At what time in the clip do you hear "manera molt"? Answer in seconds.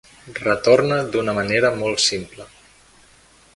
1.41-2.03